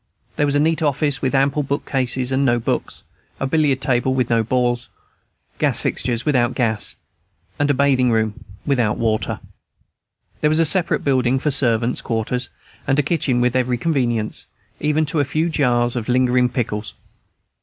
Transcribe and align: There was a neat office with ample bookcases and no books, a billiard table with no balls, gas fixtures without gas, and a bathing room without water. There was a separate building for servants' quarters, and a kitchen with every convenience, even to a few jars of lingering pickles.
There 0.35 0.47
was 0.47 0.55
a 0.55 0.59
neat 0.59 0.81
office 0.81 1.21
with 1.21 1.35
ample 1.35 1.61
bookcases 1.61 2.31
and 2.31 2.43
no 2.43 2.57
books, 2.57 3.03
a 3.39 3.45
billiard 3.45 3.81
table 3.81 4.15
with 4.15 4.31
no 4.31 4.41
balls, 4.41 4.89
gas 5.59 5.79
fixtures 5.79 6.25
without 6.25 6.55
gas, 6.55 6.95
and 7.59 7.69
a 7.69 7.75
bathing 7.75 8.09
room 8.11 8.43
without 8.65 8.97
water. 8.97 9.39
There 10.39 10.49
was 10.49 10.59
a 10.59 10.65
separate 10.65 11.03
building 11.03 11.37
for 11.37 11.51
servants' 11.51 12.01
quarters, 12.01 12.49
and 12.87 12.97
a 12.97 13.03
kitchen 13.03 13.41
with 13.41 13.55
every 13.55 13.77
convenience, 13.77 14.47
even 14.79 15.05
to 15.05 15.19
a 15.19 15.23
few 15.23 15.49
jars 15.49 15.95
of 15.95 16.09
lingering 16.09 16.49
pickles. 16.49 16.95